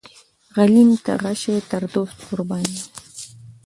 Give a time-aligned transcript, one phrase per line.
[0.55, 2.85] غلیم ته غشی تر دوست قربان یم.